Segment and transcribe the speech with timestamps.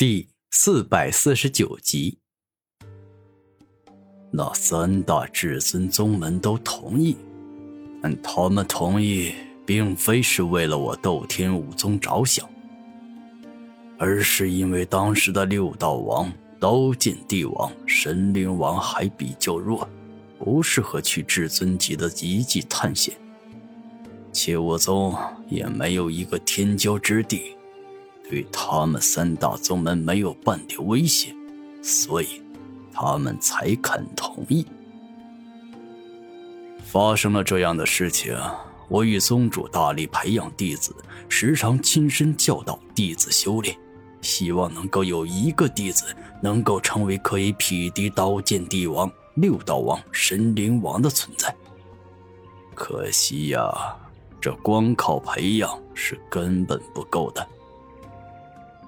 [0.00, 2.20] 第四百四十九集，
[4.30, 7.14] 那三大至尊宗门都同意，
[8.02, 9.34] 但他们同意，
[9.66, 12.48] 并非是为了我斗天武宗着想，
[13.98, 19.86] 而是因为当时的六道王刀剑帝王、神灵王还比较弱，
[20.38, 23.14] 不适合去至尊级的遗迹探险，
[24.32, 25.14] 且我宗
[25.50, 27.54] 也没有一个天骄之地。
[28.30, 31.34] 对他们三大宗门没有半点威胁，
[31.82, 32.40] 所以
[32.92, 34.64] 他们才肯同意。
[36.84, 38.38] 发生了这样的事情，
[38.88, 40.94] 我与宗主大力培养弟子，
[41.28, 43.76] 时常亲身教导弟子修炼，
[44.22, 46.04] 希望能够有一个弟子
[46.40, 51.52] 能够成为可以匹敌刀剑帝王、六道王、神灵王的存在。
[52.76, 53.72] 可惜呀，
[54.40, 57.44] 这光靠培养是根本不够的。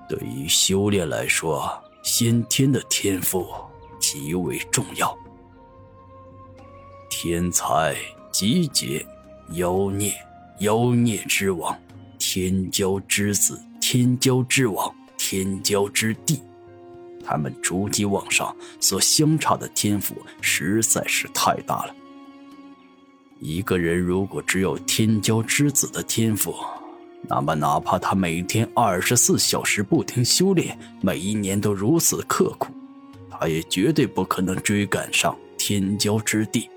[0.08, 3.46] 对于修炼来说，先天的天赋
[4.00, 5.16] 极为重要。
[7.08, 7.94] 天才、
[8.30, 9.06] 集结、
[9.52, 10.12] 妖孽、
[10.58, 11.76] 妖孽之王、
[12.18, 16.40] 天骄之子、天骄之王、天骄之帝，
[17.24, 21.94] 他们逐级往上所相差的天赋实在是太大了。
[23.38, 26.54] 一个人如果只有天骄之子的天赋，
[27.28, 32.72] 那么，哪怕他每天二十四小时不停修炼，每一年都如此刻苦，
[33.30, 36.68] 他也绝对不可能追赶上天骄之地，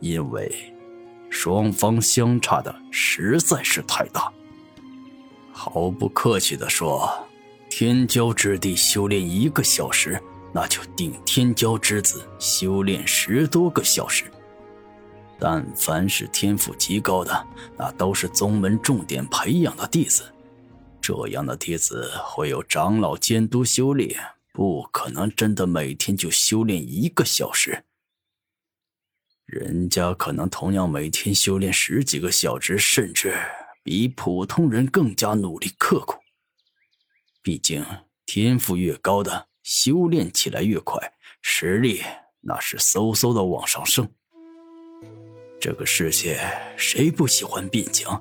[0.00, 0.52] 因为
[1.30, 4.30] 双方相差的实在是太大。
[5.52, 7.08] 毫不客气地说，
[7.70, 10.20] 天骄之地修炼一个小时，
[10.52, 14.24] 那就顶天骄之子修炼十多个小时。
[15.40, 17.46] 但凡是天赋极高的，
[17.78, 20.30] 那都是宗门重点培养的弟子。
[21.00, 24.20] 这样的弟子会有长老监督修炼，
[24.52, 27.84] 不可能真的每天就修炼一个小时。
[29.46, 33.34] 人家可能同样每天修炼十几个小时，甚至
[33.82, 36.20] 比普通人更加努力刻苦。
[37.42, 37.84] 毕竟
[38.26, 42.02] 天赋越高的，修炼起来越快，实力
[42.42, 44.12] 那是嗖嗖的往上升。
[45.60, 46.40] 这个世界
[46.74, 48.18] 谁不喜欢变强？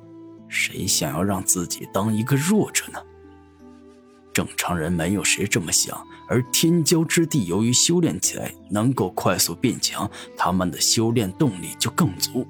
[0.50, 3.00] 谁想要让自己当一个弱者呢？
[4.34, 6.06] 正常人没有谁这么想。
[6.28, 12.46] 而天骄之地由于修炼起来能够快速变强，他们的修炼动力就更足。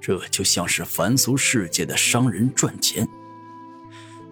[0.00, 3.06] 这就像是凡俗世界的商人赚钱。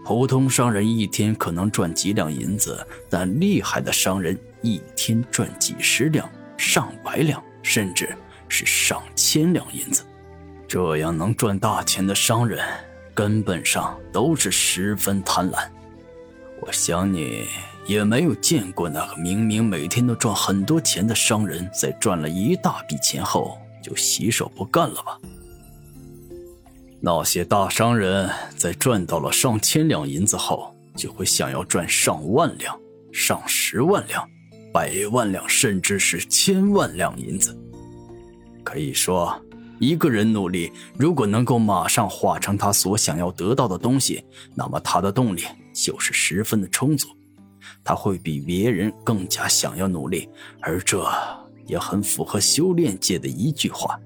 [0.05, 6.29] 普通商人一天可能赚几两银子，但厉害的商人一天赚几十两、
[6.59, 8.13] 上百两，甚至……
[8.51, 10.05] 是上千两银子，
[10.67, 12.63] 这样能赚大钱的商人，
[13.15, 15.67] 根本上都是十分贪婪。
[16.61, 17.47] 我想你
[17.87, 25.19] 也没有见过那个明明每天都赚很多钱的商人，在赚了一大笔钱后就洗手不干了吧？
[27.01, 28.29] 那些大商人
[28.59, 32.79] 在赚到了上千两银子后，就会想要赚上万两、
[33.11, 34.29] 上十万两、
[34.71, 37.57] 百万两，甚至是千万两银子。
[38.65, 39.41] 可以说，
[39.79, 47.09] 一个人努力，如果能够马上化成他所想要得到的东西，那么他的动力就是十分的充足，
[47.83, 50.29] 他会比别人更加想要努力，
[50.61, 51.05] 而这
[51.67, 53.99] 也很符合修炼界的一句话，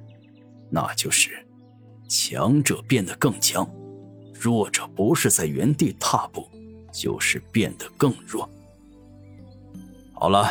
[0.71, 1.31] 那就是
[2.09, 3.69] “强者变得更强，
[4.33, 6.49] 弱者不是在原地踏步，
[6.93, 8.49] 就是变得更弱。”
[10.15, 10.49] 好了，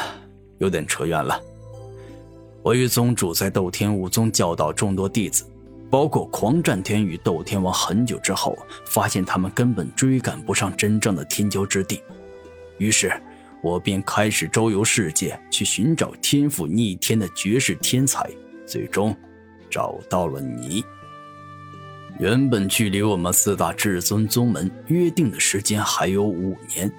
[0.59, 1.39] 有点扯远了。
[2.63, 5.44] 我与宗主在斗天武宗教导众多弟子，
[5.90, 7.74] 包括狂战天与斗天王。
[7.74, 12.01] 很久之后，发现他们根本追赶不上真正的天骄之地，
[12.78, 13.12] 于是
[13.62, 18.29] 我便开始周游世界，去寻找天赋逆天的绝世天才。
[18.66, 19.13] 最终，
[19.69, 20.81] 找到了你。
[22.18, 26.90] 原本距离我们四大至尊宗门约定的时间还有五年。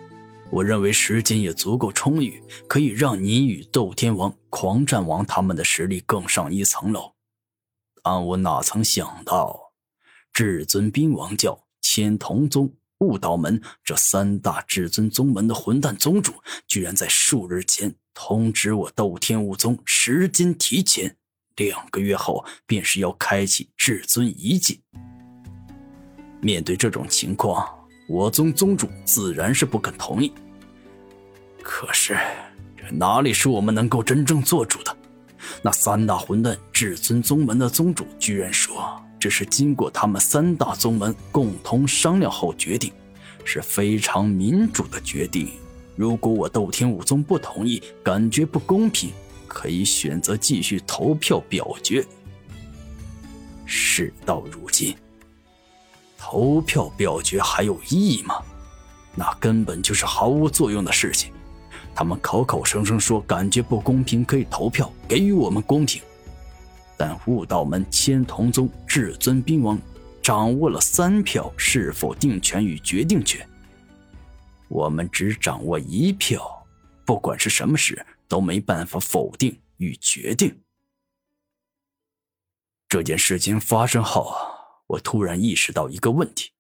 [0.55, 7.13] 我认为时间也足够充裕，可以让你与斗天王、狂战王他们的实力更上一层楼。
[8.05, 9.73] 但我哪曾想到，
[10.33, 16.33] 至尊兵王教、千瞳宗、悟道门这三大至尊宗门的混蛋宗主，
[16.69, 21.17] 居然在数日前通知我斗天武宗时间提前
[21.57, 24.83] 两个月后，便是要开启至尊遗迹。
[26.41, 27.81] 面对这种情况。
[28.07, 30.31] 我宗宗主自然是不肯同意。
[31.65, 32.15] 可是，
[32.77, 34.95] 这哪里是我们能够真正做主的？
[35.63, 42.93] 那三大混蛋至尊宗门的宗主居然说，这是经过他们三大宗门共同商量后决定，
[43.47, 45.49] 是非常民主的决定。
[45.97, 49.11] 如果我斗天武宗不同意，感觉不公平，
[49.49, 52.05] 可以选择继续投票表决。
[53.65, 54.95] 事到如今，
[56.19, 58.37] 投票表决还有意义吗？
[59.15, 61.33] 那根本就是毫无作用的事情。
[61.95, 66.03] 他们口口声声说感觉不公平可以投票给予我们公平，
[66.97, 69.79] 但悟道门千童宗至尊兵王
[70.23, 73.49] 掌握了三票是否定权与决定权。
[74.69, 76.67] 我们只掌握一票，
[77.05, 80.59] 不管是什么事都没办法否定与决定。
[82.89, 84.35] 这件事情发生后，
[84.89, 86.51] 我突然意识到一个问题：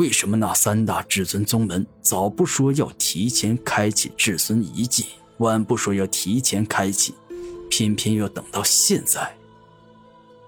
[0.00, 5.04] 为什么那三大至尊宗门早不说要提前开启至尊遗迹，
[5.36, 7.14] 晚不说要提前开启，
[7.68, 9.36] 偏偏要等到现在？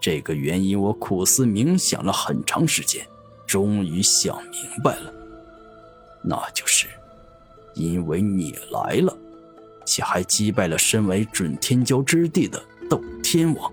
[0.01, 3.07] 这个原因我苦思冥想了很长时间，
[3.47, 5.13] 终于想明白了。
[6.25, 6.87] 那就是，
[7.75, 9.15] 因为你来了，
[9.85, 13.71] 且还击败了身为准天骄之地的斗天王。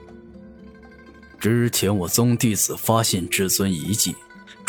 [1.40, 4.14] 之前我宗弟子发现至尊遗迹，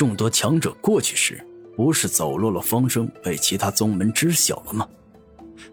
[0.01, 4.89] 众多强者过去时，不是走漏了风声，被其他宗门知晓了吗？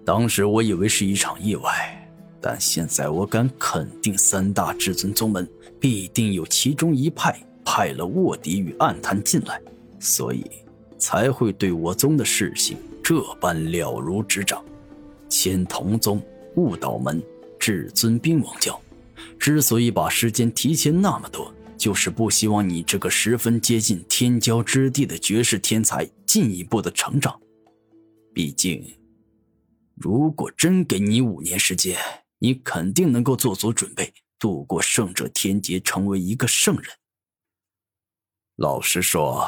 [0.04, 2.10] 当时我以为是一场意外，
[2.42, 5.48] 但现在我敢肯定，三大至尊宗门
[5.80, 9.62] 必定有其中一派派了卧底与暗探进来，
[9.98, 10.44] 所以。
[11.00, 14.62] 才会对我宗的事情这般了如指掌。
[15.30, 16.22] 千童宗、
[16.56, 17.24] 悟道门、
[17.58, 18.78] 至尊兵王教，
[19.40, 27.40] 之所以把时间提前那么多，就是不希望你这个十分接近天骄之地的绝世天才进一步的成长。
[28.34, 28.84] 毕竟，
[29.96, 31.98] 如果真给你五年时间，
[32.40, 36.86] 你肯定能够做足准备，度过圣者天劫，成为一个圣人。
[38.56, 39.48] 老实说。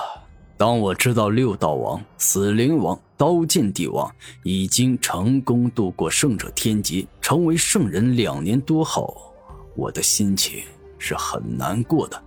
[0.57, 9.33] 当我知道六道王、死灵王、刀剑帝王已经成功度过圣者天劫，成为圣人两年多后，
[9.77, 10.61] 我的心情
[10.99, 12.21] 是很难过的，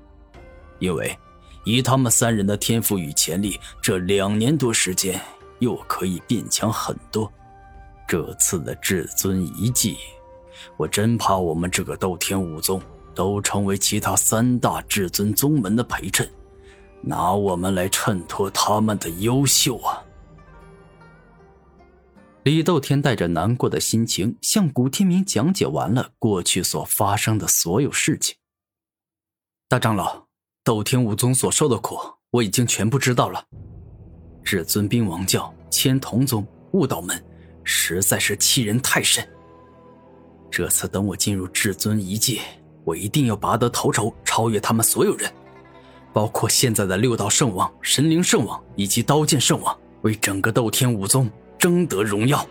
[0.81, 1.17] 因为
[1.65, 5.21] 以他们三人的天赋与潜力，这两年多时间
[5.61, 7.31] 又可以变强很多。
[8.09, 9.97] 这次的至尊遗迹，
[10.77, 12.83] 我真怕我们这个斗天武宗
[13.15, 16.29] 都成为其他三大至尊宗门的陪衬。
[17.01, 20.03] 拿我们来衬托他们的优秀啊！
[22.45, 28.37] 李斗天带着难过的心情向古天明讲解完了过去所发生的所有事情。
[29.73, 30.23] 大长老，
[30.65, 31.97] 斗天武宗所受的苦，
[32.31, 33.43] 我已经全部知道了。
[34.45, 37.19] 至尊兵王教、千童宗、悟道门，
[37.65, 39.27] 实在是欺人太甚。
[40.51, 42.43] 这次等我进入至尊一界，
[42.85, 45.33] 我一定要拔得头筹，超越他们所有人。
[46.13, 52.47] 包括现在的六道圣王、神灵圣王以及刀剑圣王，为整个斗天武宗争得荣耀。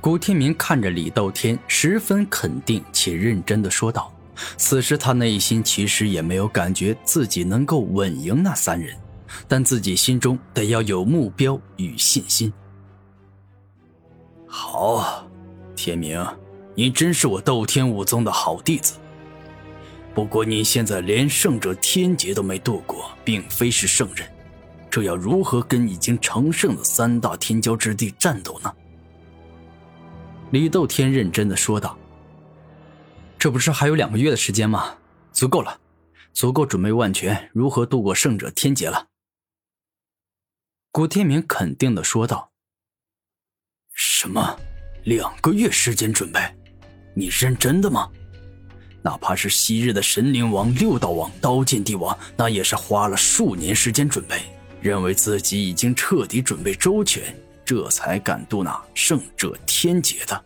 [0.00, 4.12] 古天明看着李斗天，十分肯定且认真的说道。
[4.56, 8.96] 此时他内心其实也没有感觉自己能够稳赢那三人，
[9.46, 12.52] 但自己心中得要有目标与信心。
[14.46, 15.26] 好，
[15.76, 16.26] 天明，
[16.74, 18.94] 你真是我斗天武宗的好弟子。
[20.14, 24.28] 不过你现在连圣者天劫都没度过，并非是圣人，
[24.90, 28.70] 这要如何跟已经成圣的三大天骄之地战斗呢？
[30.50, 31.96] 李斗天认真的说道
[33.42, 34.96] ：“这不是还有两个月的时间吗？
[35.32, 35.80] 足够了，
[36.32, 39.08] 足够准备万全如何度过圣者天劫了。”
[40.92, 42.52] 古天明肯定的说道
[43.94, 44.56] ：“什么？
[45.02, 46.40] 两个月时间准备？
[47.16, 48.08] 你认真的吗？”
[49.02, 54.40] 哪怕是昔日的神灵王、六道王、刀剑帝王，那也是花了数年时间准备，
[54.80, 60.44] 认为自己已经彻底准备周全，这才敢渡那圣者天劫的。